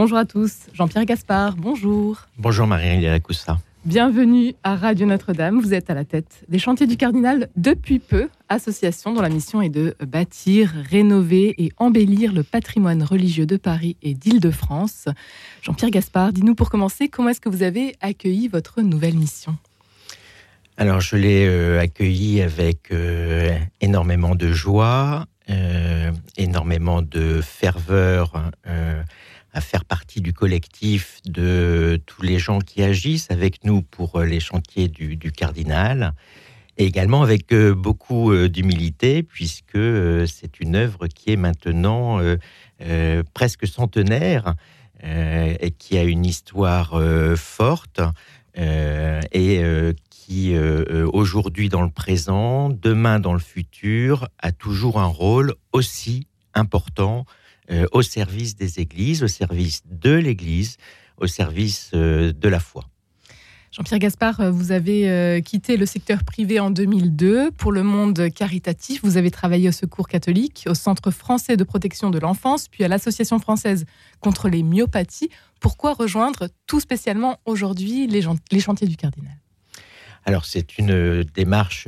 [0.00, 2.22] Bonjour à tous, Jean-Pierre Gaspard, bonjour.
[2.38, 3.58] Bonjour Marie-Hélène Coussa.
[3.84, 5.60] Bienvenue à Radio Notre-Dame.
[5.60, 9.60] Vous êtes à la tête des chantiers du Cardinal depuis peu, association dont la mission
[9.60, 15.08] est de bâtir, rénover et embellir le patrimoine religieux de Paris et d'Île-de-France.
[15.62, 19.56] Jean-Pierre Gaspard, dis-nous pour commencer, comment est-ce que vous avez accueilli votre nouvelle mission?
[20.76, 28.52] Alors, je l'ai euh, accueilli avec euh, énormément de joie, euh, énormément de ferveur
[29.58, 34.38] à faire partie du collectif de tous les gens qui agissent avec nous pour les
[34.38, 36.14] chantiers du, cardinal,
[36.76, 39.82] et également avec beaucoup d'humilité, puisque
[40.28, 42.20] c'est une œuvre qui est maintenant
[43.34, 44.54] presque centenaire
[45.02, 46.96] et qui a une histoire
[47.36, 48.00] forte
[48.54, 50.56] et qui,
[51.12, 57.26] aujourd'hui dans le présent, demain dans le futur, a toujours un rôle aussi important
[57.70, 60.78] euh, au service des églises, au service de l'Église,
[61.18, 62.88] au service euh, de la foi.
[63.72, 69.00] Jean-Pierre Gaspard, euh, vous avez quitté le secteur privé en 2002 pour le monde caritatif.
[69.04, 72.88] Vous avez travaillé au Secours catholique, au Centre français de protection de l'enfance, puis à
[72.88, 73.84] l'Association française
[74.20, 75.28] contre les myopathies.
[75.60, 78.22] Pourquoi rejoindre tout spécialement aujourd'hui les,
[78.60, 79.36] chantiers du cardinal?
[80.24, 81.86] Alors c'est une démarche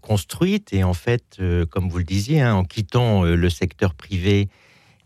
[0.00, 1.38] construite et en fait,
[1.70, 4.48] comme vous le disiez, hein, en quittant le secteur privé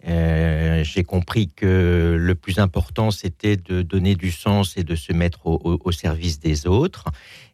[0.08, 5.12] euh, j'ai compris que le plus important, c'était de donner du sens et de se
[5.12, 7.04] mettre au, service des autres.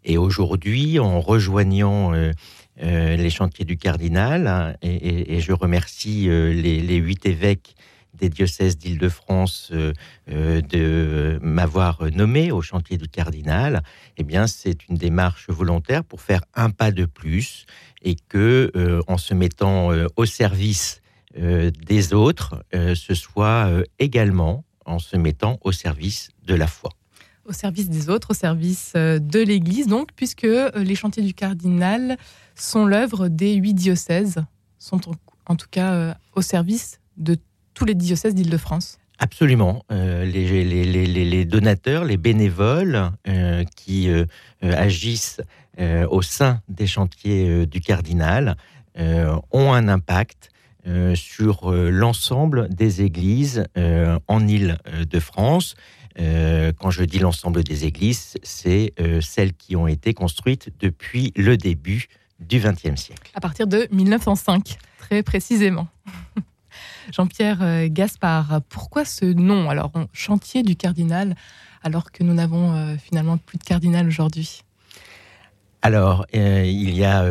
[0.04, 2.32] Et aujourd'hui, en rejoignant euh,
[2.82, 7.74] euh, les chantiers du cardinal, hein, et, je remercie les, huit évêques
[8.14, 9.72] des diocèses d'Île-de-France
[10.26, 13.82] de m'avoir nommé au chantier du cardinal,
[14.16, 17.66] eh bien, c'est une démarche volontaire pour faire un pas de plus
[18.02, 18.72] et que,
[19.06, 21.02] en se mettant au service
[21.36, 26.90] des autres, euh, ce soit euh, également en se mettant au service de la foi.
[27.44, 32.16] Au service des autres, au service de l'Église, donc, puisque les chantiers du cardinal
[32.56, 34.44] sont l'œuvre des huit diocèses,
[34.78, 35.00] sont
[35.46, 37.36] en, tout cas au service de
[37.72, 38.98] tous les diocèses d'Île-de-France.
[39.20, 39.84] Absolument.
[39.90, 43.12] les, les, donateurs, les bénévoles
[43.76, 44.08] qui
[44.60, 45.40] agissent
[45.78, 48.56] au sein des chantiers du cardinal
[48.96, 50.55] ont un impact euh,
[51.14, 55.74] sur euh, l'ensemble des églises euh, en Île-de-France.
[56.78, 62.06] quand je dis l'ensemble des églises, c'est celles qui ont été construites depuis le début
[62.40, 63.30] du XXe siècle.
[63.34, 65.88] À partir de 1905, très précisément.
[67.12, 69.68] Jean-Pierre Gaspard, pourquoi ce nom?
[69.68, 71.34] Alors, chantier du cardinal,
[71.82, 74.62] alors que nous n'avons finalement plus de cardinal aujourd'hui
[75.86, 77.24] alors, il y a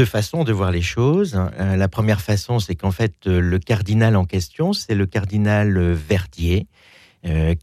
[0.00, 1.38] deux façons de voir les choses.
[1.58, 5.76] Euh, la première façon, c'est qu'en fait, euh, le cardinal en question, c'est le cardinal
[5.76, 6.68] euh, Verdier,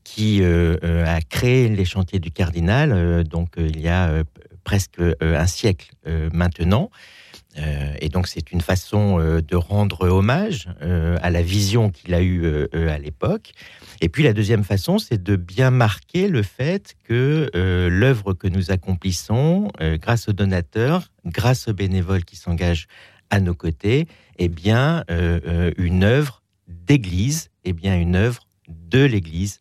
[0.03, 4.23] qui a créé les chantiers du cardinal, donc il y a
[4.63, 5.91] presque un siècle
[6.33, 6.89] maintenant.
[7.99, 10.69] et donc c'est une façon de rendre hommage
[11.21, 13.51] à la vision qu'il a eue à l'époque.
[14.01, 17.49] Et puis la deuxième façon, c'est de bien marquer le fait que
[17.89, 22.87] l'œuvre que nous accomplissons, grâce aux donateurs, grâce aux bénévoles qui s'engagent
[23.29, 24.07] à nos côtés,
[24.37, 29.59] est bien une œuvre d'Église, est bien une œuvre de l'Église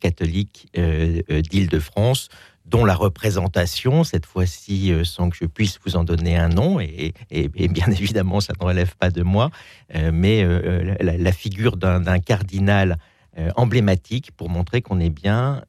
[0.00, 2.28] catholique d'Île-de-France,
[2.66, 6.80] dont la représentation, cette fois-ci, euh, sans que je puisse vous en donner un nom,
[6.80, 9.50] et, bien évidemment, ça ne relève pas de moi,
[9.94, 12.98] euh, mais euh, la, figure d'un cardinal
[13.56, 15.62] emblématique pour montrer qu'on est bien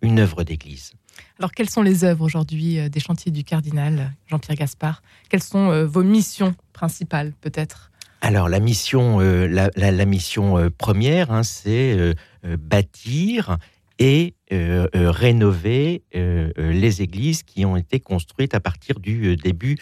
[0.00, 0.92] une œuvre d'Église.
[1.38, 5.02] Alors, quelles sont les œuvres aujourd'hui des chantiers du cardinal Jean-Pierre Gaspard?
[5.28, 7.91] Quelles sont vos missions principales, peut-être?
[8.24, 13.58] Alors, la mission, la, mission première, hein, c'est bâtir
[13.98, 19.78] et euh, euh, rénover euh, les églises qui ont été construites à partir du début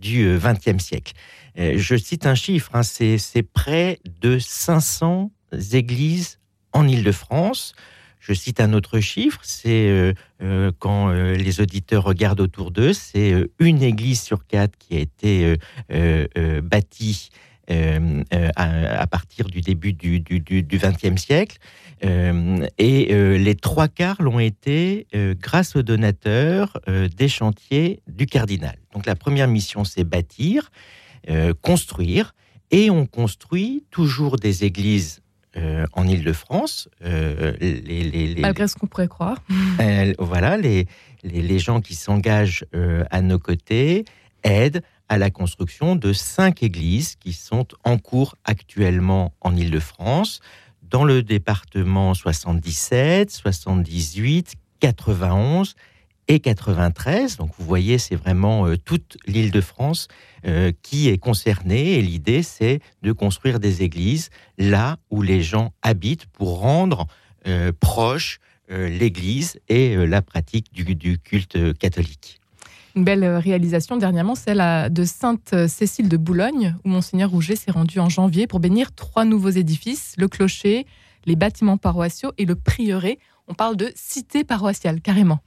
[0.00, 1.12] du XXe siècle.
[1.56, 5.30] je cite un chiffre, hein, c'est près de 500
[5.72, 6.40] églises
[6.72, 7.74] en Île-de-France.
[8.26, 10.14] Je cite un autre chiffre, c'est
[10.78, 15.56] quand les auditeurs regardent autour d'eux, c'est une église sur quatre qui a été
[16.62, 17.28] bâtie
[17.68, 21.58] à, partir du début du XXe siècle.
[22.04, 26.78] Euh, et euh, les trois quarts l'ont été euh, grâce aux donateurs
[27.16, 28.76] des chantiers du cardinal.
[28.92, 30.70] Donc la première mission, c'est bâtir,
[31.62, 32.34] construire,
[32.70, 35.22] et on construit toujours des églises
[35.92, 36.88] en Île-de-France.
[38.40, 39.42] Malgré ce qu'on pourrait croire.
[40.18, 40.86] voilà, les,
[41.22, 42.64] les, gens qui s'engagent
[43.10, 44.04] à nos côtés
[44.42, 50.40] aident à la construction de cinq églises qui sont en cours actuellement en Île-de-France
[50.82, 55.74] dans le département 77, 78, 91
[56.28, 57.36] et 93.
[57.36, 60.08] Donc vous voyez, c'est vraiment euh, toute l'île de France
[60.46, 61.94] euh, qui est concernée.
[61.94, 67.06] Et l'idée, c'est de construire des églises là où les gens habitent pour rendre
[67.46, 68.40] euh, proche
[68.70, 72.40] l'Église et la pratique du, culte catholique.
[72.96, 78.08] Une belle réalisation dernièrement, celle de Sainte-Cécile de Boulogne, où Monseigneur Rouget s'est rendu en
[78.08, 80.86] janvier pour bénir trois nouveaux édifices, le clocher,
[81.26, 83.18] les bâtiments paroissiaux et le prieuré.
[83.48, 85.40] On parle de cité paroissiale, carrément.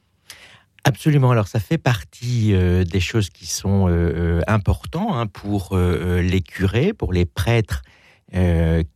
[0.88, 1.32] Absolument.
[1.32, 6.42] Alors, ça fait partie euh, des choses qui sont euh, euh, importantes hein, pour les
[6.42, 7.82] curés, pour les prêtres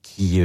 [0.02, 0.42] qui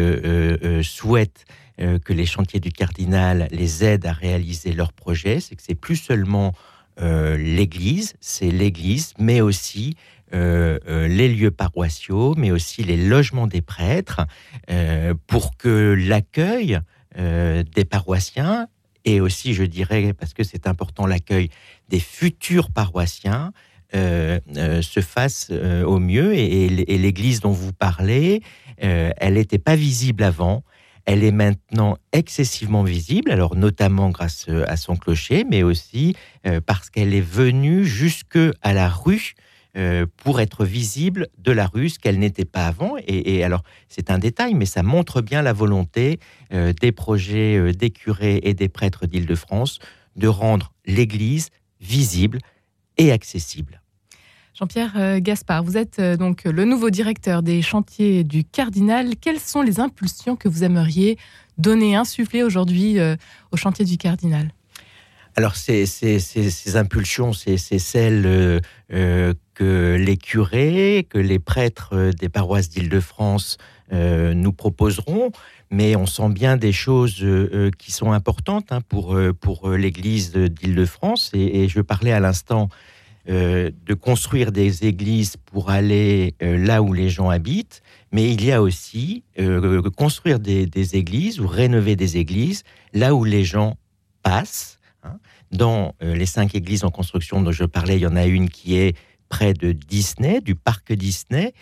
[0.82, 1.44] souhaitent
[1.78, 5.40] que les chantiers du cardinal les aident à réaliser leurs projets.
[5.40, 6.52] C'est que c'est plus seulement
[7.00, 9.96] l'Église, c'est l'Église, mais aussi
[10.32, 14.24] les lieux paroissiaux, mais aussi les logements des prêtres,
[15.26, 16.78] pour que l'accueil
[17.16, 18.68] des paroissiens
[19.06, 21.48] et aussi, je dirais, parce que c'est important, l'accueil
[21.88, 23.52] des futurs paroissiens
[23.94, 26.34] euh, euh, se fasse euh, au mieux.
[26.34, 28.42] Et, l'église dont vous parlez,
[28.78, 30.64] elle n'était pas visible avant.
[31.04, 36.16] Elle est maintenant excessivement visible, alors notamment grâce à son clocher, mais aussi
[36.66, 39.34] parce qu'elle est venue jusque à la rue
[39.76, 42.94] euh, pour être visible de la rue, ce qu'elle n'était pas avant.
[43.06, 46.18] Et, alors, c'est un détail, mais ça montre bien la volonté
[46.54, 49.78] euh, des projets euh, des curés et des prêtres d'Île-de-France
[50.16, 52.38] de rendre l'Église visible
[52.96, 53.82] et accessible.
[54.54, 59.14] Jean-Pierre Gaspard, vous êtes donc le nouveau directeur des chantiers du Cardinal.
[59.20, 61.18] Quelles sont les impulsions que vous aimeriez
[61.58, 62.96] donner, insuffler aujourd'hui
[63.52, 64.55] au chantier du Cardinal?
[65.38, 68.60] Alors, ces, impulsions, c'est celles euh,
[68.94, 73.58] euh, que les curés, que les prêtres euh, des paroisses d'Île-de-France
[73.92, 75.30] nous proposeront,
[75.70, 77.24] mais on sent bien des choses
[77.78, 81.30] qui sont importantes hein, pour, pour l'Église d'Île-de-France.
[81.34, 82.68] Et, je parlais à l'instant
[83.28, 87.80] de construire des églises pour aller là où les gens habitent,
[88.10, 89.22] mais il y a aussi
[89.96, 93.76] construire des, églises ou rénover des églises là où les gens
[94.24, 94.75] passent.
[95.52, 98.48] Dans euh, les cinq églises en construction dont je parlais, il y en a une
[98.48, 98.96] qui est
[99.28, 101.52] près de Disney, du parc Disney.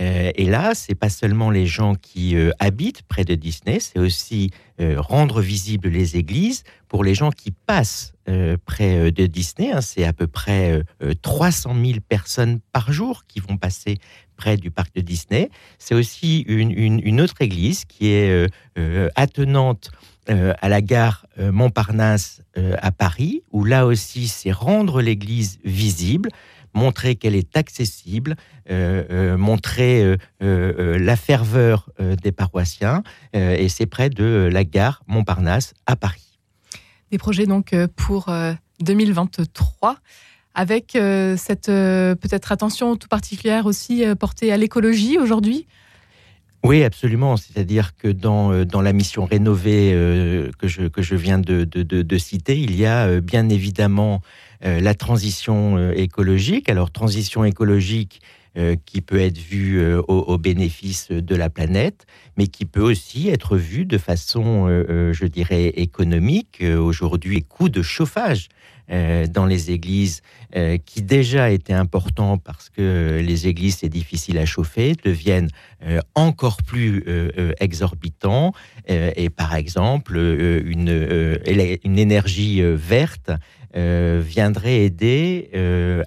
[0.00, 3.98] Euh, et là, c'est pas seulement les gens qui euh, habitent près de Disney, c'est
[3.98, 8.12] aussi rendre visibles les églises pour les gens qui passent
[8.64, 9.70] près de Disney.
[9.70, 9.80] Hein.
[9.80, 10.82] c'est à peu près
[11.22, 13.98] 300 000 personnes par jour qui vont passer
[14.36, 15.48] près du parc de Disney.
[15.78, 18.48] C'est aussi une, autre église qui est
[19.14, 19.92] attenante
[20.30, 25.58] euh, à la gare euh, Montparnasse euh, à Paris, où là aussi c'est rendre l'église
[25.64, 26.30] visible,
[26.72, 28.34] montrer qu'elle est accessible,
[28.68, 36.40] montrer la ferveur des paroissiens, et c'est près de la gare Montparnasse à Paris.
[37.12, 38.28] Des projets donc pour
[38.80, 39.98] 2023
[40.56, 40.98] avec
[41.36, 45.68] cette peut-être attention tout particulière aussi portée à l'écologie aujourd'hui
[46.64, 47.36] oui, absolument.
[47.36, 52.86] C'est-à-dire que dans, euh, la mission rénovée euh, que, je, viens de, citer, il y
[52.86, 54.22] a euh, bien évidemment
[54.62, 56.70] la transition écologique.
[56.70, 58.22] Alors, transition écologique
[58.86, 62.06] qui peut être vue au, au, bénéfice de la planète,
[62.38, 66.64] mais qui peut aussi être vue de façon, je dirais, économique.
[66.64, 68.48] Aujourd'hui, les coûts de chauffage
[68.90, 70.20] euh, dans les églises,
[70.56, 75.48] euh, qui déjà étaient importants parce que les églises, c'est difficile à chauffer, deviennent
[75.86, 77.04] euh, encore plus
[77.60, 78.52] exorbitants.
[78.86, 81.38] et par exemple, une,
[81.84, 83.30] une énergie verte
[83.74, 85.50] viendrait aider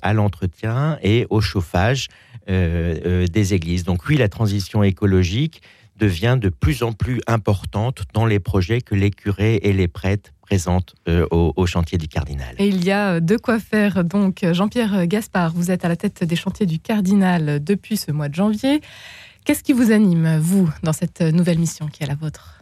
[0.01, 2.07] à l'entretien et au chauffage
[2.47, 3.83] des églises.
[3.83, 5.61] Donc oui, la transition écologique
[5.97, 10.31] devient de plus en plus importante dans les projets que les curés et les prêtres
[10.41, 12.55] présente euh, au, chantier du Cardinal.
[12.57, 14.03] Et il y a euh, de quoi faire.
[14.05, 18.29] Donc, Jean-Pierre Gaspard, vous êtes à la tête des chantiers du Cardinal depuis ce mois
[18.29, 18.81] de janvier.
[19.43, 22.56] Qu'est-ce qui vous anime, vous, dans cette nouvelle mission qui est la vôtre?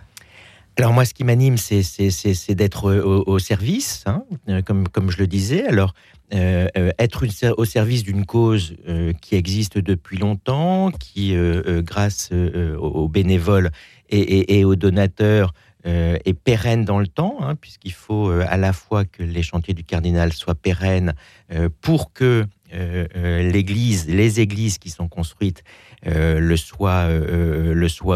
[0.77, 5.65] Alors moi, ce qui m'anime, c'est d'être au, service, hein, euh, comme, je le disais.
[5.65, 5.93] Alors,
[6.31, 7.25] être
[7.57, 8.75] au service d'une cause
[9.21, 11.35] qui existe depuis longtemps, qui,
[11.83, 13.71] grâce aux bénévoles
[14.09, 15.53] et aux donateurs,
[15.87, 19.43] euh, est pérenne dans le temps, hein, puisqu'il faut euh, à la fois que les
[19.43, 21.13] chantiers du cardinal soient pérennes
[21.51, 25.63] euh, pour que l'église, les églises qui sont construites
[26.03, 27.07] le soient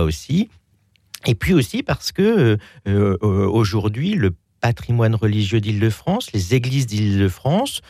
[0.01, 0.49] aussi.
[1.25, 7.81] Et puis aussi parce que aujourd'hui, le patrimoine religieux d'Île-de-France, les églises d'Île-de-France,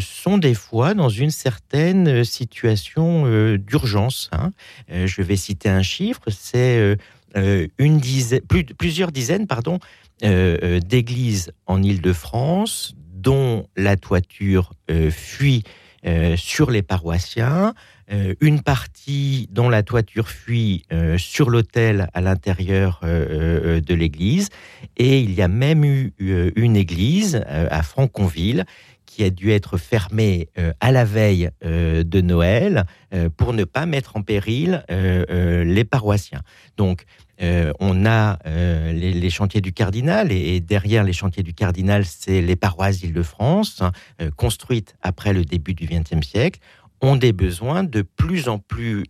[0.00, 4.30] sont des fois dans une certaine situation d'urgence.
[4.32, 4.50] Hein.
[4.88, 6.96] je vais citer un chiffre, c'est
[7.34, 8.40] une dizaine,
[8.78, 9.78] plusieurs dizaines pardon,
[10.20, 14.72] d'églises en Île-de-France dont la toiture
[15.10, 15.62] fuit
[16.36, 17.74] sur les paroissiens,
[18.40, 20.84] une partie dont la toiture fuit
[21.18, 24.48] sur l'autel à l'intérieur de l'église,
[24.96, 26.12] et il y a même eu
[26.54, 28.64] une église à Franconville
[29.06, 30.48] qui a dû être fermée
[30.80, 32.84] à la veille de Noël
[33.36, 36.42] pour ne pas mettre en péril les paroissiens.
[36.76, 37.04] Donc,
[37.40, 38.38] on a
[38.92, 43.82] les, chantiers du cardinal et, derrière les chantiers du cardinal, c'est les paroisses d'Île-de-France,
[44.36, 46.60] construites après le début du XXe siècle
[47.00, 49.04] ont des besoins de plus en plus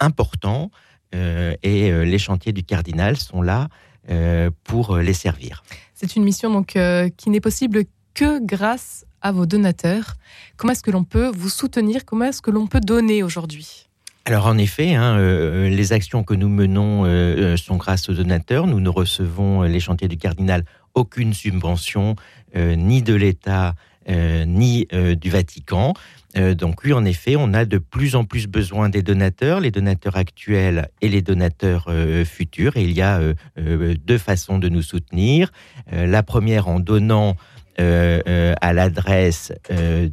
[0.00, 0.70] importants
[1.14, 3.68] euh, et euh, les chantiers du cardinal sont là
[4.10, 5.62] euh, pour les servir.
[5.94, 6.76] C'est une mission donc
[7.16, 7.84] qui n'est possible
[8.14, 10.14] que grâce à vos donateurs.
[10.56, 12.04] Comment est-ce que l'on peut vous soutenir?
[12.04, 13.88] Comment est-ce que l'on peut donner aujourd'hui?
[14.24, 15.18] Alors en effet, hein,
[15.68, 17.04] les actions que nous menons
[17.56, 18.66] sont grâce aux donateurs.
[18.66, 22.16] Nous ne recevons les chantiers du cardinal aucune subvention,
[22.56, 23.74] ni de l'État,
[24.08, 25.94] ni du Vatican.
[26.36, 29.70] Euh, donc oui, en effet, on a de plus en plus besoin des donateurs, les
[29.70, 32.76] donateurs actuels et les donateurs euh, futurs.
[32.76, 35.52] Et il y a euh, deux façons de nous soutenir.
[35.90, 37.36] la première en donnant
[37.78, 39.52] à l'adresse